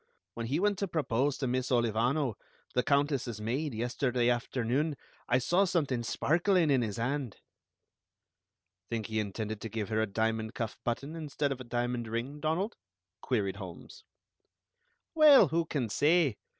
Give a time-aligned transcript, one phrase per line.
[0.33, 2.35] When he went to propose to Miss Olivano,
[2.73, 4.97] the Countess's maid, yesterday afternoon,
[5.29, 7.37] I saw something sparkling in his hand."
[8.89, 12.39] "Think he intended to give her a diamond cuff button, instead of a diamond ring,
[12.39, 12.77] Donald?"
[13.21, 14.03] queried Holmes.
[15.13, 16.39] "Well, who can say?